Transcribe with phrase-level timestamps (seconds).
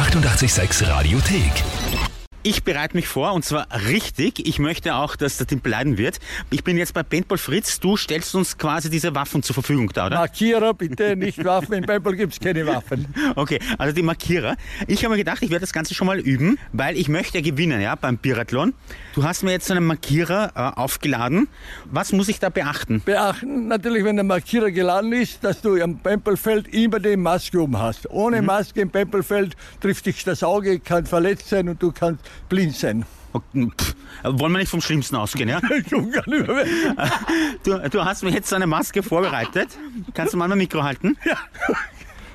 [0.00, 2.09] 886 Radiothek.
[2.42, 4.48] Ich bereite mich vor und zwar richtig.
[4.48, 6.20] Ich möchte auch, dass der Timpel leiden wird.
[6.50, 7.80] Ich bin jetzt bei Paintball Fritz.
[7.80, 10.16] Du stellst uns quasi diese Waffen zur Verfügung da, oder?
[10.16, 11.74] Markierer bitte, nicht Waffen.
[11.74, 13.14] Im Paintball gibt es keine Waffen.
[13.36, 14.56] Okay, also die Markierer.
[14.86, 17.78] Ich habe mir gedacht, ich werde das Ganze schon mal üben, weil ich möchte gewinnen,
[17.78, 18.72] ja, beim Biathlon.
[19.14, 21.46] Du hast mir jetzt einen Markierer äh, aufgeladen.
[21.84, 23.02] Was muss ich da beachten?
[23.04, 27.78] Beachten natürlich, wenn der Markierer geladen ist, dass du am Paintballfeld immer die Maske um
[27.78, 28.08] hast.
[28.08, 32.74] Ohne Maske im Paintballfeld trifft dich das Auge, kann verletzt sein und du kannst blind
[32.76, 33.04] sein.
[33.32, 33.94] Okay, pff,
[34.24, 35.60] wollen wir nicht vom Schlimmsten ausgehen, ja?
[37.62, 39.68] Du, du hast mir jetzt eine Maske vorbereitet.
[40.14, 41.16] Kannst du mal mein Mikro halten?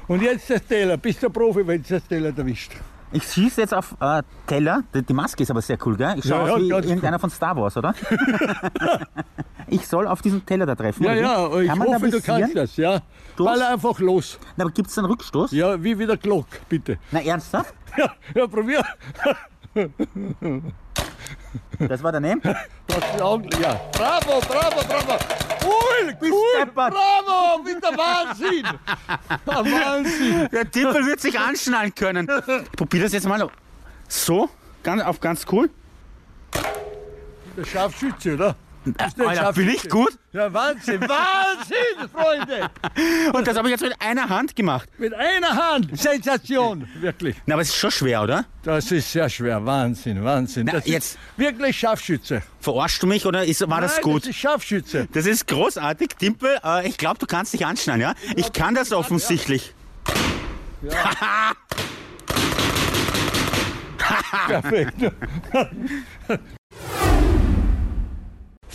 [0.08, 0.98] Und jetzt der Teller.
[0.98, 2.72] Bist du Profi, wenn es der Teller erwischt?
[3.12, 4.84] Ich schieße jetzt auf äh, Teller.
[4.94, 6.16] Die, die Maske ist aber sehr cool, gell?
[6.18, 7.94] Ich schaue Ja, aus ja, wie irgendeiner von Star Wars, oder?
[9.68, 11.04] ich soll auf diesen Teller da treffen.
[11.04, 13.02] Ja, ja, ich Kann man da hoffe, du kannst das, ja.
[13.36, 13.50] Durch?
[13.50, 14.38] Ball einfach los.
[14.58, 15.52] Na, aber gibt es einen Rückstoß?
[15.52, 16.98] Ja, wie wieder Glock, bitte.
[17.12, 17.74] Na, ernsthaft?
[17.98, 18.84] Ja, ja probier.
[21.80, 22.42] Das war daneben?
[22.88, 23.74] Das ist Augen- Ja.
[23.92, 25.20] Bravo, bravo, bravo.
[25.64, 28.64] Cool, cool, bravo, mit der Wahnsinn.
[29.46, 30.48] Der Wahnsinn.
[30.52, 32.30] Der Timpel wird sich anschnallen können.
[32.64, 33.50] Ich probiere das jetzt mal
[34.08, 34.50] so,
[34.84, 35.70] ganz, auf ganz cool.
[37.58, 38.56] Der Scharfschütze, oder?
[38.86, 38.96] Ein
[39.28, 40.18] Alter, bin ich gut?
[40.32, 42.70] Ja, Wahnsinn, Wahnsinn, Freunde.
[43.34, 44.88] Und das habe ich jetzt mit einer Hand gemacht.
[44.98, 45.98] Mit einer Hand.
[45.98, 47.36] Sensation, wirklich.
[47.46, 48.46] Na, aber es ist schon schwer, oder?
[48.64, 49.66] Das ist sehr schwer.
[49.66, 50.66] Wahnsinn, Wahnsinn.
[50.68, 52.42] Na, das jetzt- wirklich Scharfschütze.
[52.60, 54.22] Verarschst du mich oder ist, war das Nein, gut?
[54.24, 55.08] Das ist Scharfschütze.
[55.12, 56.58] Das ist großartig, Timpel.
[56.64, 58.14] Äh, ich glaube, du kannst dich anschnallen, ja?
[58.36, 59.74] Ich kann das offensichtlich.
[64.48, 65.12] Perfekt.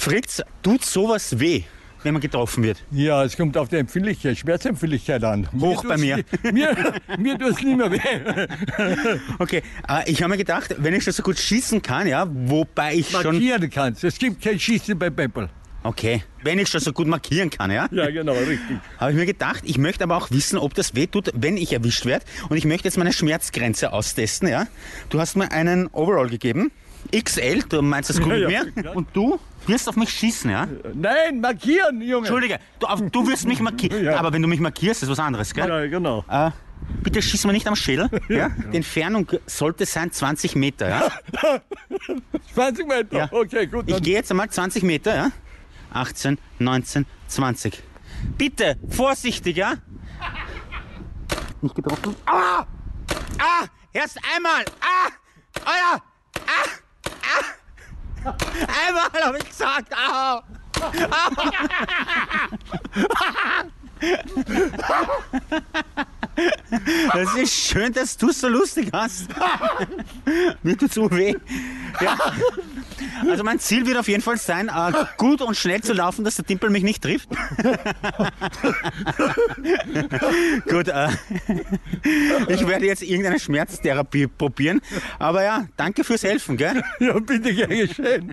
[0.00, 1.64] Fritz, tut sowas weh,
[2.04, 2.82] wenn man getroffen wird?
[2.90, 5.46] Ja, es kommt auf die Empfindlichkeit, Schmerzempfindlichkeit an.
[5.60, 6.16] Hoch bei mir.
[6.42, 6.74] nie- Mir,
[7.18, 7.98] mir tut es nicht mehr weh.
[9.38, 12.94] Okay, äh, ich habe mir gedacht, wenn ich schon so gut schießen kann, ja, wobei
[12.94, 13.24] ich schon...
[13.24, 14.02] Markieren kannst.
[14.02, 15.50] Es gibt kein Schießen bei Paintball.
[15.82, 18.78] Okay, wenn ich schon so gut markieren kann, ja, Ja, genau, richtig.
[18.98, 21.75] habe ich mir gedacht, ich möchte aber auch wissen, ob das weh tut, wenn ich
[21.75, 22.25] erwischt werde.
[22.48, 24.66] Und ich möchte jetzt meine Schmerzgrenze austesten, ja.
[25.10, 26.70] Du hast mir einen Overall gegeben,
[27.12, 28.83] XL, du meinst das gut Ja, mit ja.
[28.83, 28.97] mir.
[28.97, 30.69] Und du wirst auf mich schießen, ja.
[30.94, 32.19] Nein, markieren, Junge.
[32.27, 34.05] Entschuldige, du, auf, du wirst mich markieren.
[34.05, 34.19] Ja.
[34.19, 35.69] Aber wenn du mich markierst, ist was anderes, gell?
[35.69, 36.25] Ja, genau.
[36.28, 36.50] Äh,
[37.03, 38.09] bitte schieß mir nicht am Schädel.
[38.28, 38.50] Ja?
[38.72, 40.88] Die Entfernung sollte sein 20 Meter.
[40.88, 41.09] Ja?
[42.55, 43.17] 20 Meter.
[43.17, 43.28] Ja.
[43.32, 43.84] Okay, gut.
[43.88, 45.15] Ich gehe jetzt einmal 20 Meter.
[45.15, 45.31] Ja?
[45.93, 47.82] 18, 19, 20.
[48.38, 49.75] Bitte, vorsichtig, ja?
[51.62, 52.15] Nicht getroffen.
[52.27, 52.65] Ah!
[53.38, 53.67] Ah!
[53.93, 54.65] Erst einmal!
[54.81, 55.11] Ah!
[55.67, 56.00] Ja!
[56.47, 56.69] Ah!
[58.25, 59.92] Einmal habe ich gesagt!
[59.94, 60.41] Au!
[67.12, 69.28] Das ist schön, dass du es so lustig hast.
[70.62, 71.34] Mir tut's so weh.
[72.00, 72.16] Ja.
[73.28, 76.36] Also mein Ziel wird auf jeden Fall sein, äh, gut und schnell zu laufen, dass
[76.36, 77.28] der Timpel mich nicht trifft.
[80.69, 81.08] gut, äh,
[82.48, 84.81] ich werde jetzt irgendeine Schmerztherapie probieren.
[85.19, 86.82] Aber ja, danke fürs Helfen, gell?
[86.98, 88.32] Ja, bitte, gern geschehen.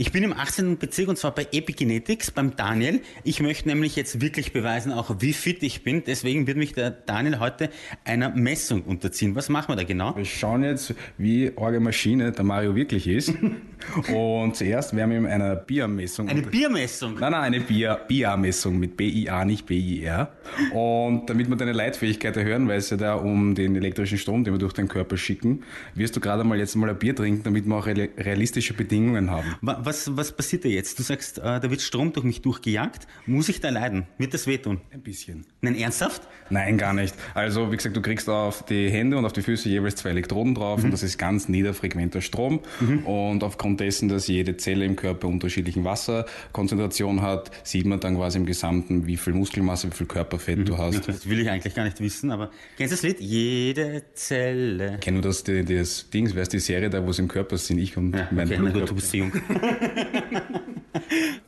[0.00, 0.78] Ich bin im 18.
[0.78, 3.00] Bezirk und zwar bei Epigenetics beim Daniel.
[3.24, 6.04] Ich möchte nämlich jetzt wirklich beweisen, auch wie fit ich bin.
[6.04, 7.68] Deswegen wird mich der Daniel heute
[8.04, 9.34] einer Messung unterziehen.
[9.34, 10.14] Was machen wir da genau?
[10.14, 13.34] Wir schauen jetzt, wie orge Maschine der Mario wirklich ist.
[14.14, 16.28] Und zuerst werden wir ihm eine BIA-Messung.
[16.28, 17.14] Eine Biermessung.
[17.18, 20.28] Nein, nein, eine BIA BIA-Messung mit BIA, nicht BIR.
[20.72, 24.54] Und damit wir deine Leitfähigkeit erhöhen, weil es ja da um den elektrischen Strom, den
[24.54, 25.62] wir durch deinen Körper schicken,
[25.94, 29.30] wirst du gerade mal jetzt mal ein Bier trinken, damit wir auch reali- realistische Bedingungen
[29.30, 29.54] haben.
[29.60, 30.98] Wa- Was, was passiert da jetzt?
[30.98, 33.06] Du sagst, äh, da wird Strom durch mich durchgejagt.
[33.26, 34.06] Muss ich da leiden?
[34.18, 34.80] Wird das wehtun?
[34.92, 35.44] Ein bisschen.
[35.60, 36.22] Nein, ernsthaft?
[36.50, 37.14] Nein, gar nicht.
[37.34, 40.54] Also, wie gesagt, du kriegst auf die Hände und auf die Füße jeweils zwei Elektroden
[40.54, 42.60] drauf und das ist ganz niederfrequenter Strom.
[43.04, 48.38] Und aufgrund dessen, dass jede Zelle im Körper unterschiedlichen Wasserkonzentration hat, sieht man dann quasi
[48.38, 51.06] im Gesamten, wie viel Muskelmasse, wie viel Körperfett du hast.
[51.08, 53.20] Das will ich eigentlich gar nicht wissen, aber kennst du das Lied?
[53.20, 54.98] Jede Zelle.
[55.00, 57.58] Kenn du das, die, das Dings, wer ist die Serie da, wo es im Körper
[57.58, 57.78] sind?
[57.78, 59.32] Ich und Ja, mein okay, na gut, du bist jung.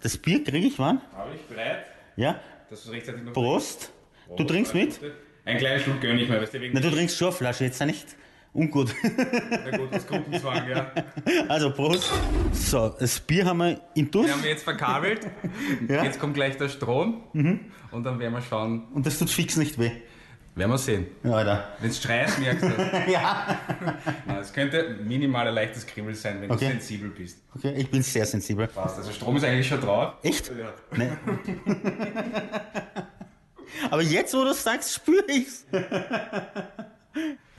[0.02, 1.00] das Bier kriege ich wann?
[1.14, 1.86] Habe ich bereit?
[2.16, 2.40] Ja?
[2.68, 3.92] Dass du rechtzeitig noch Prost.
[4.36, 5.00] Du trinkst mit?
[5.44, 7.64] Ein kleines Schluck gönn ich mir, weißt du, wegen Na, du trinkst schon eine Flasche,
[7.64, 8.06] jetzt nicht.
[8.52, 8.94] Ungut.
[9.02, 10.90] der gut, das Gruppenzwang, ja.
[11.48, 12.10] Also Prost.
[12.52, 15.20] So, das Bier haben wir in Duss Wir haben jetzt verkabelt.
[15.88, 16.02] Ja.
[16.02, 17.22] Jetzt kommt gleich der Strom.
[17.32, 18.88] Und dann werden wir schauen.
[18.94, 19.90] und das tut fix nicht weh.
[20.56, 21.06] Werden wir sehen.
[21.22, 21.68] Ja, Alter.
[21.78, 22.68] Wenn es schreit, merkst du.
[23.12, 23.56] Ja.
[24.26, 26.64] Nein, Es könnte minimal ein leichtes Kribbel sein, wenn Okay.
[26.66, 27.38] du sensibel bist.
[27.54, 28.66] Okay, ich bin sehr sensibel.
[28.66, 28.98] Passt.
[28.98, 30.14] Also Strom ist eigentlich schon drauf.
[30.24, 30.50] Echt?
[30.50, 30.72] Ja.
[30.96, 31.08] Nee.
[33.90, 35.64] Aber jetzt, wo du sagst, spüre ich's.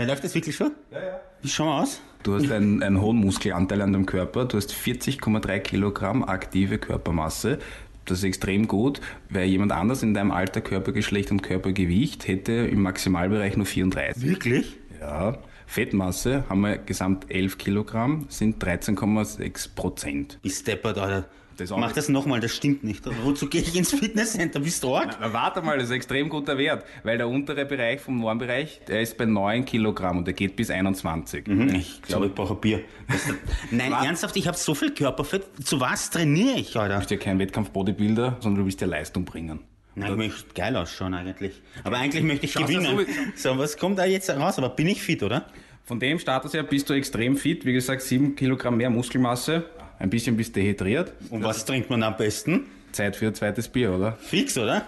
[0.01, 0.71] Ja, läuft das wirklich schon?
[0.91, 1.19] Ja, ja.
[1.43, 2.01] Wie schauen wir aus?
[2.23, 4.45] Du hast einen, einen hohen Muskelanteil an deinem Körper.
[4.45, 7.59] Du hast 40,3 Kilogramm aktive Körpermasse.
[8.05, 8.99] Das ist extrem gut,
[9.29, 14.23] weil jemand anders in deinem Alter, Körpergeschlecht und Körpergewicht hätte im Maximalbereich nur 34.
[14.23, 14.77] Wirklich?
[14.99, 15.37] Ja.
[15.71, 20.37] Fettmasse haben wir gesamt 11 Kilogramm, sind 13,6 Prozent.
[20.41, 21.29] Bist deppert, Alter.
[21.55, 23.05] Das Mach das nochmal, das stimmt nicht.
[23.23, 24.59] Wozu gehe ich ins Fitnesscenter?
[24.59, 25.15] Bist du arg?
[25.21, 28.81] Na, warte mal, das ist ein extrem guter Wert, weil der untere Bereich vom Normbereich,
[28.85, 31.47] der ist bei 9 Kilogramm und der geht bis 21.
[31.47, 32.81] Ich glaube, ich brauche ein Bier.
[33.71, 34.05] Nein, Was?
[34.05, 35.45] ernsthaft, ich habe so viel Körperfett.
[35.63, 36.95] Zu was trainiere ich, Alter?
[36.95, 39.59] Du bist ja kein Wettkampf-Bodybuilder, sondern du willst ja Leistung bringen.
[39.95, 41.61] Nein, ich möchte geil ausschauen eigentlich.
[41.83, 43.05] Aber eigentlich möchte ich Schaust gewinnen.
[43.35, 44.57] so- was kommt da jetzt raus?
[44.57, 45.45] Aber bin ich fit, oder?
[45.83, 49.65] Von dem Status her bist du extrem fit, wie gesagt, 7 Kilogramm mehr Muskelmasse,
[49.99, 51.11] ein bisschen bist dehydriert.
[51.29, 52.67] Und was trinkt man am besten?
[52.93, 54.13] Zeit für ein zweites Bier, oder?
[54.21, 54.85] Fix, oder?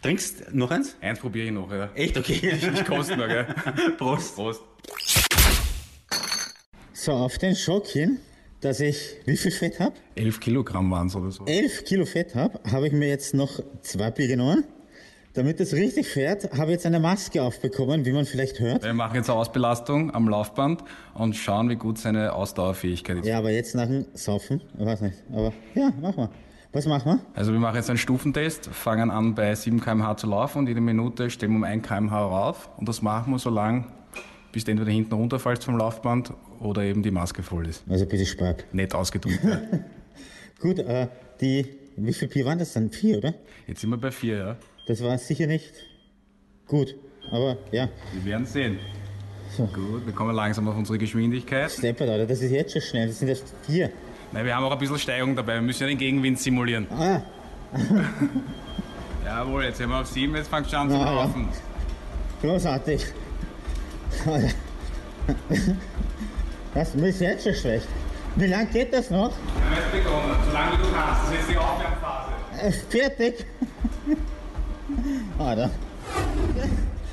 [0.00, 0.96] Trinkst noch eins?
[1.00, 1.90] Eins probiere ich noch, ja.
[1.94, 2.16] Echt?
[2.16, 2.58] Okay.
[2.74, 3.46] Ich koste noch, gell?
[3.98, 4.34] Prost.
[4.36, 4.62] Prost.
[6.92, 8.18] So, auf den Schock hin,
[8.60, 9.94] dass ich wie viel Fett habe?
[10.14, 11.44] 11 Kilogramm waren es oder so.
[11.44, 14.64] 11 Kilo Fett habe, habe ich mir jetzt noch zwei Bier genommen.
[15.34, 18.82] Damit es richtig fährt, habe ich jetzt eine Maske aufbekommen, wie man vielleicht hört.
[18.82, 20.82] Wir machen jetzt eine Ausbelastung am Laufband
[21.14, 23.26] und schauen, wie gut seine Ausdauerfähigkeit ist.
[23.26, 26.30] Ja, aber jetzt nach dem Saufen, ich weiß nicht, aber ja, machen wir.
[26.72, 27.20] Was machen wir?
[27.34, 30.80] Also wir machen jetzt einen Stufentest, fangen an bei 7 km/h zu laufen und jede
[30.80, 32.68] Minute stellen wir um 1 km/h rauf.
[32.76, 33.92] Und das machen wir so lang,
[34.52, 37.82] bis du entweder hinten runterfallst vom Laufband oder eben die Maske voll ist.
[37.88, 38.64] Also bitte Spark.
[38.72, 39.40] Nett ausgedrückt.
[39.44, 39.60] ja.
[40.60, 41.06] Gut, äh,
[41.40, 41.66] die,
[41.96, 42.90] wie viel Bier waren das dann?
[42.90, 43.34] Vier, oder?
[43.66, 44.56] Jetzt sind wir bei 4, ja.
[44.88, 45.72] Das war sicher nicht
[46.66, 46.96] gut,
[47.30, 48.78] aber ja, Wir werden sehen.
[49.56, 51.70] Gut, wir kommen langsam auf unsere Geschwindigkeit.
[51.70, 53.90] Steppert, Alter, das ist jetzt schon schnell, das sind erst vier.
[54.32, 55.54] Nein, wir haben auch ein bisschen Steigung dabei.
[55.54, 56.86] Wir müssen ja den Gegenwind simulieren.
[56.90, 57.22] Ah,
[59.24, 61.12] Jawohl, jetzt sind wir auf 7, jetzt fangst du an zu Ja, ja.
[61.14, 61.48] laufen.
[62.42, 63.06] großartig.
[66.74, 67.88] Das ist jetzt schon schlecht.
[68.36, 69.30] Wie lange geht das noch?
[69.30, 71.22] Wir haben jetzt begonnen, solange du kannst.
[71.22, 72.32] Das ist jetzt die Aufwärmphase.
[72.60, 73.46] Äh, fertig.
[75.38, 75.70] Alter.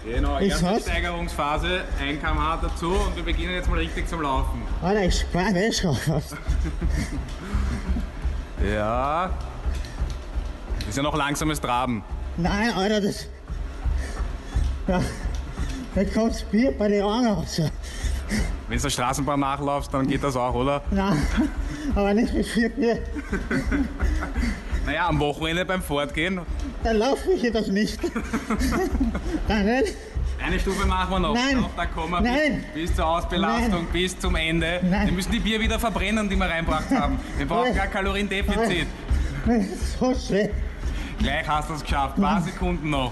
[0.05, 4.61] Genau, Ich erste Steigerungsphase, 1 km/h dazu und wir beginnen jetzt mal richtig zum Laufen.
[4.83, 6.35] Alter, ich spare weg schon fast.
[8.71, 9.31] Ja.
[10.87, 12.03] Ist ja noch langsames Traben.
[12.37, 13.27] Nein, Alter, das.
[14.87, 15.01] Ja,
[15.95, 17.59] da kommt Bier bei den Augen raus.
[18.67, 20.81] Wenn du der Straßenbahn nachlaufst, dann geht das auch, oder?
[20.91, 21.17] Nein,
[21.95, 22.99] aber nicht mit vier Bier.
[24.85, 26.41] Naja, am Wochenende beim Fortgehen.
[26.83, 27.99] Da laufe ich jedoch nicht.
[29.47, 29.83] Nein,
[30.45, 31.33] Eine Stufe machen wir noch.
[31.33, 31.65] Nein.
[31.75, 32.63] Da kommen wir Nein.
[32.73, 33.87] bis, bis zur Ausbelastung, Nein.
[33.91, 34.79] bis zum Ende.
[34.83, 35.07] Nein.
[35.07, 37.19] Wir müssen die Bier wieder verbrennen, die wir reinbracht haben.
[37.37, 38.87] Wir brauchen kein Kaloriendefizit.
[39.45, 39.67] nein,
[39.99, 40.49] so schwer.
[41.17, 42.17] Gleich hast du es geschafft.
[42.17, 43.11] Ein paar Sekunden noch.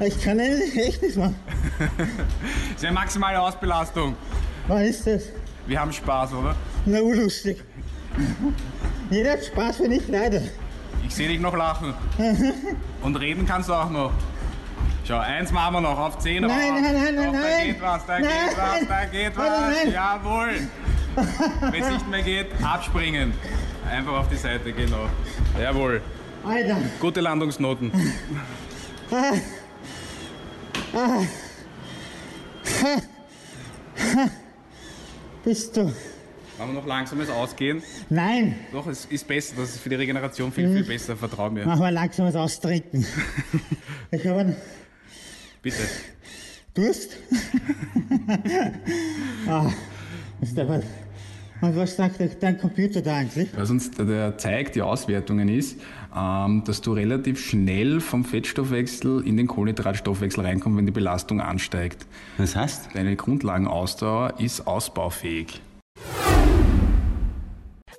[0.00, 1.36] Ich kann echt nicht machen.
[1.78, 1.88] Das
[2.76, 4.16] ist eine maximale Ausbelastung.
[4.66, 5.22] Was ist das?
[5.66, 6.56] Wir haben Spaß, oder?
[6.86, 7.62] Na, urlustig.
[9.10, 10.42] Jeder hat Spaß, wenn ich leide.
[11.06, 11.94] Ich sehe dich noch lachen.
[13.02, 14.12] Und reden kannst du auch noch.
[15.06, 17.66] Schau, eins machen wir noch auf 10 Nein, nein, nein, Doch, nein, Da nein.
[17.66, 18.28] geht was, da Nein.
[18.30, 19.84] geht was, da geht Nein, was.
[19.84, 19.92] nein.
[19.92, 20.50] Jawohl.
[21.72, 23.32] Wenn es nicht mehr geht, abspringen.
[23.90, 25.06] Einfach auf die Seite, genau.
[25.60, 26.00] Jawohl.
[26.46, 26.76] Alter.
[27.00, 27.92] Gute Landungsnoten.
[35.44, 35.84] Bist du?
[36.58, 37.82] Machen wir noch langsames Ausgehen.
[38.10, 39.54] Nein, Doch, es ist besser.
[39.56, 41.16] Das ist für die Regeneration viel, viel besser.
[41.16, 41.64] Vertrau mir.
[41.64, 43.06] mach mal langsames Austrinken.
[44.12, 44.56] Ich habe einen
[45.62, 45.82] Bitte.
[46.74, 47.16] Durst.
[49.46, 49.70] ah,
[50.40, 50.82] ist aber.
[51.62, 53.48] Und was sagt der- dein Computer da eigentlich?
[53.54, 55.78] Was uns der zeigt, die Auswertungen ist,
[56.16, 62.06] ähm, dass du relativ schnell vom Fettstoffwechsel in den Kohlenhydratstoffwechsel reinkommst, wenn die Belastung ansteigt.
[62.38, 62.90] Das heißt?
[62.94, 65.60] Deine Grundlagenausdauer ist ausbaufähig.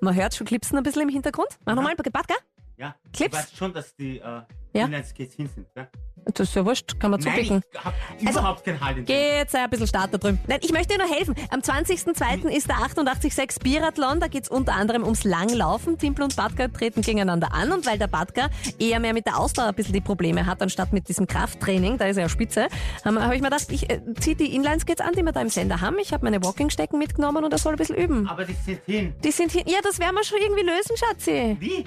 [0.02, 1.50] Man hört schon Clipsen ein bisschen im Hintergrund.
[1.66, 2.34] Mach nochmal, Badka.
[2.78, 2.96] Ja.
[3.14, 3.32] Clips?
[3.32, 4.42] Du weißt schon, dass die äh,
[4.74, 4.86] Ja.
[4.86, 5.88] Inlineskates hin sind, gell?
[6.26, 7.52] Das ist ja wurscht, kann man Nein, ich
[7.84, 9.06] hab überhaupt keinen Halt in.
[9.06, 10.40] Geht, sei ein bisschen Start da drüben.
[10.48, 11.34] Nein, ich möchte dir nur helfen.
[11.50, 12.48] Am 20.02.
[12.48, 14.20] ist der 886 Biathlon.
[14.20, 15.98] Da geht's unter anderem ums Langlaufen.
[15.98, 17.72] Timpel und Badka treten gegeneinander an.
[17.72, 20.94] Und weil der Badka eher mehr mit der Ausdauer ein bisschen die Probleme hat, anstatt
[20.94, 22.68] mit diesem Krafttraining, da ist er ja spitze,
[23.04, 25.50] habe hab ich mir gedacht, ich äh, zieh die Inlineskates an, die wir da im
[25.50, 25.98] Sender haben.
[26.00, 28.28] Ich habe meine Walking-Stecken mitgenommen und er soll ein bisschen üben.
[28.30, 29.16] Aber die sind hin.
[29.24, 31.58] Die sind hier, ja, das werden wir schon irgendwie lösen, Schatzi.
[31.60, 31.84] Wie?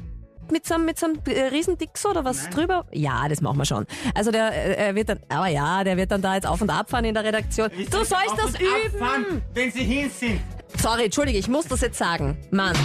[0.53, 2.85] Mit so einem, mit so einem äh, Riesendixo oder was drüber?
[2.93, 3.87] Ja, das machen wir schon.
[4.15, 6.91] Also der äh, wird dann, aber ja, der wird dann da jetzt auf und ab
[6.91, 7.71] fahren in der Redaktion.
[7.75, 9.03] Wie Du soll sollst ich das üben!
[9.03, 10.41] abfahren, wenn sie hin sind.
[10.81, 12.37] Sorry, entschuldige, ich muss das jetzt sagen.
[12.51, 12.77] Mann.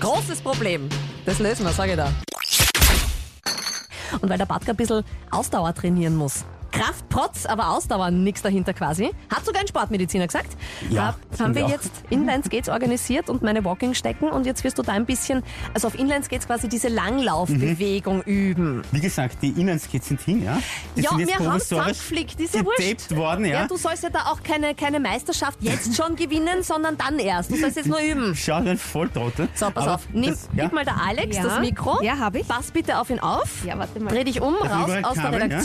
[0.00, 0.88] Großes Problem.
[1.26, 2.10] Das lösen wir, sage ich da.
[4.20, 6.44] und weil der Badger ein bisschen Ausdauer trainieren muss.
[6.70, 9.10] Kraft, Protz, aber Ausdauer, nichts dahinter quasi.
[9.34, 10.56] Hat sogar ein Sportmediziner gesagt.
[10.88, 11.70] Ja, Da haben wir auch.
[11.70, 15.42] jetzt Inline Skates organisiert und meine Walking stecken und jetzt wirst du da ein bisschen,
[15.74, 18.82] also auf Inline Skates quasi diese Langlaufbewegung üben.
[18.92, 20.58] Wie gesagt, die Inlineskates sind hin, ja?
[20.96, 23.14] Die ja, sind jetzt wir haben zusammengeflickt, ist ja wurscht.
[23.16, 23.66] worden, ja?
[23.66, 27.50] du sollst ja da auch keine, keine Meisterschaft jetzt schon gewinnen, sondern dann erst.
[27.50, 28.34] Du sollst jetzt nur üben.
[28.34, 29.48] Schau, ein Volltrottel.
[29.54, 30.08] So, pass Aber auf.
[30.12, 30.64] Nimm, das- ja?
[30.64, 31.42] gib mal der Alex Ja.
[31.44, 32.02] das Mikro.
[32.02, 32.46] Ja, hab ich.
[32.46, 33.64] Pass bitte auf ihn auf.
[33.64, 34.10] Ja, warte mal.
[34.10, 35.60] Dreh dich um, ich raus aus der kabeln, ja?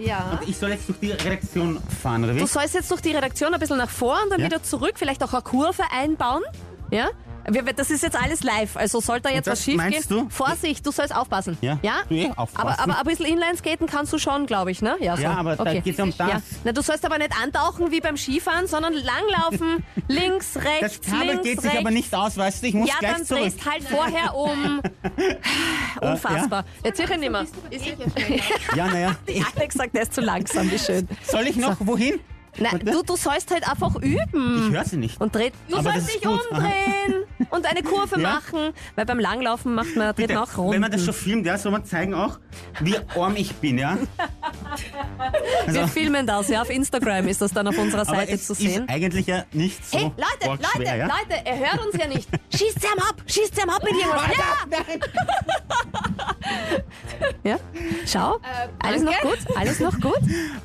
[0.00, 0.40] Ja.
[0.46, 2.40] Ich soll jetzt durch die Redaktion fahren, oder wie?
[2.40, 4.46] Du sollst jetzt durch die Redaktion ein bisschen nach vor und dann Ja.
[4.46, 6.42] wieder zurück, vielleicht auch eine Kurve einbauen.
[6.90, 7.08] Ja?
[7.52, 10.24] Wir- Das ist jetzt alles live, also sollte da jetzt was das schief meinst gehen.
[10.24, 10.30] du?
[10.30, 11.56] Vorsicht, du sollst aufpassen.
[11.60, 11.94] Ja, ja?
[12.08, 12.68] du eh aufpassen.
[12.68, 14.96] Aber, aber ein bisschen Inlineskaten kannst du schon, glaube ich, ne?
[15.00, 15.22] Ja, so.
[15.22, 15.80] Ja, aber da okay.
[15.80, 16.28] geht's um das.
[16.30, 16.42] Ja.
[16.64, 21.26] Na, du sollst aber nicht antauchen wie beim Skifahren, sondern langlaufen, links, Das rechts, Kabel
[21.28, 21.62] links, geht rechts.
[21.70, 22.66] sich aber nicht aus, weißt du?
[22.68, 23.42] Ich muss ja, gleich dann zurück.
[23.42, 24.80] drehst halt vorher um.
[26.00, 26.64] Unfassbar.
[26.84, 27.46] Jetzt sicher nicht mehr.
[28.76, 29.16] Ja, naja.
[29.56, 31.08] Alex sagt, der ist zu langsam, wie schön.
[31.22, 32.20] Soll ich noch wohin?
[32.58, 34.66] Nein, du, du sollst halt einfach üben.
[34.68, 35.20] Ich höre sie nicht.
[35.20, 36.40] Und dreht, du Aber sollst dich gut.
[36.50, 38.34] umdrehen und eine Kurve Ja.
[38.34, 38.72] machen.
[38.96, 40.72] Weil beim Langlaufen macht man, dreht Bitte, man auch Runden.
[40.74, 42.38] wenn man das schon filmt, ja, soll man zeigen auch,
[42.80, 43.96] wie arm ich bin, ja?
[45.66, 48.84] Wir filmen das, ja, auf Instagram ist das dann auf unserer Also Seite zu sehen.
[48.84, 51.06] ist eigentlich ja nicht so Hey, Leute, Leute, schwer, ja?
[51.06, 52.28] Leute, er hört uns ja nicht.
[52.54, 54.36] Schießt ihm ab, schießt ihm ab mit irgendwas.
[54.36, 54.78] Ja!
[57.44, 57.56] ja?
[58.06, 58.38] Schau,
[58.78, 60.18] alles noch gut, alles noch gut.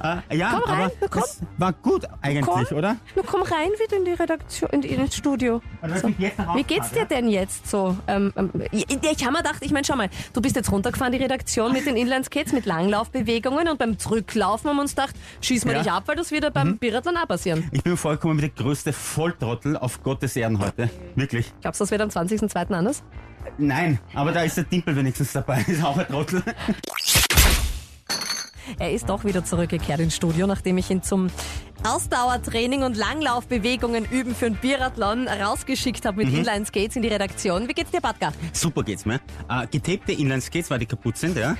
[0.03, 1.21] Äh, ja, Komm rein, aber komm.
[1.21, 2.77] das war gut eigentlich, Komm.
[2.77, 2.97] oder?
[3.15, 5.61] Na komm rein wieder in die Redaktion, in, in ins Studio.
[5.81, 6.13] Also, So.
[6.55, 7.97] Wie geht's dir denn jetzt so?
[8.07, 11.11] Ähm, ähm, ich ich habe mir gedacht, ich meine, schau mal, du bist jetzt runtergefahren,
[11.13, 15.65] die Redaktion mit den Inlineskates, mit Langlaufbewegungen und beim Zurücklaufen haben wir uns gedacht, schieß
[15.65, 15.79] mal Ja.
[15.79, 15.83] Mhm.
[15.83, 17.69] dich ab, weil das wieder beim Biathlon auch passieren.
[17.71, 20.89] Ich bin vollkommen wie der größte Volltrottel auf Gottes Erden heute.
[21.15, 21.51] Wirklich.
[21.61, 22.73] Glaubst du, das wird am 20.02.
[22.73, 23.03] anders?
[23.57, 25.61] Nein, aber da ist der Dimpel wenigstens dabei.
[25.67, 26.43] Ist auch ein Trottel.
[28.79, 31.27] Er ist doch wieder zurückgekehrt ins Studio, nachdem ich ihn zum
[31.83, 36.39] Ausdauertraining und Langlaufbewegungen üben für einen Biathlon rausgeschickt habe mit Mhm.
[36.39, 37.67] Inline-Skates in die Redaktion.
[37.69, 38.33] Wie geht's dir, Batka?
[38.53, 39.19] Super geht's mir.
[39.49, 41.55] Äh, getapte Inlineskates, weil die kaputt sind, ja.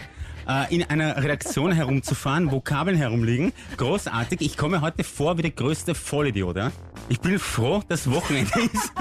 [0.48, 3.52] Äh, in einer Redaktion herumzufahren, wo Kabeln herumliegen.
[3.78, 4.42] Großartig.
[4.42, 6.72] Ich komme heute vor wie der größte Vollidiot, ja.
[7.10, 8.92] Ich bin froh, dass Wochenende ist.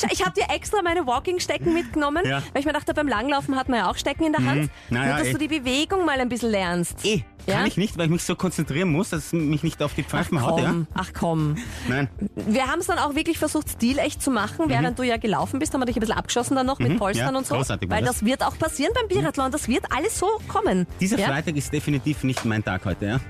[0.00, 2.42] Schau, Ich habe dir extra meine Walking-Stecken mitgenommen, Ja.
[2.52, 4.70] weil ich mir dachte, beim Langlaufen hat man ja auch Stecken in der Hand.
[4.90, 5.32] Na Nur, ja, dass eh.
[5.32, 7.04] du die Bewegung mal ein bisschen lernst.
[7.04, 7.66] Eh, kann Ja?
[7.66, 10.10] ich nicht, weil ich mich so konzentrieren muss, dass es mich nicht auf die Ach
[10.10, 10.66] Pfeifen haut, ja.
[10.68, 11.56] komm, ach komm.
[11.88, 12.08] Nein.
[12.34, 14.64] Wir haben es dann auch wirklich versucht, stilecht zu machen.
[14.68, 17.28] Während du ja gelaufen bist, haben wir dich ein bisschen abgeschossen dann noch mit Polstern
[17.28, 17.32] Mhm.
[17.34, 17.54] ja, und so.
[17.56, 18.16] großartig Weil das.
[18.18, 19.50] das wird auch passieren beim Biathlon.
[19.50, 20.86] Das wird alles so kommen.
[21.00, 21.18] Dieser?
[21.18, 23.20] Freitag ist definitiv nicht mein Tag heute, ja.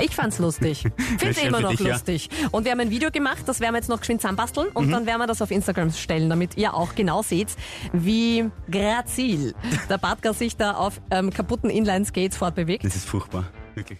[0.00, 0.84] Ich fand's lustig.
[1.18, 1.92] Find's immer noch dich, ja.
[1.92, 2.28] lustig.
[2.50, 4.92] Und wir haben ein Video gemacht, das werden wir jetzt noch geschwind zusammenbasteln und Mhm.
[4.92, 7.48] dann werden wir das auf Instagram stellen, damit ihr auch genau seht,
[7.92, 9.54] wie grazil
[9.88, 12.84] der Badger sich da auf ähm, kaputten Inline-Skates fortbewegt.
[12.84, 13.44] Das ist furchtbar.
[13.74, 13.98] Wirklich.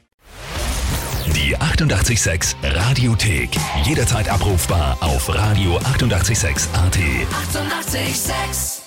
[1.34, 3.50] Die 886 Radiothek.
[3.84, 6.74] Jederzeit abrufbar auf radio886.at.
[6.74, 6.74] 886!
[6.74, 8.79] 886